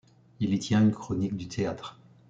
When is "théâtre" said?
1.47-1.99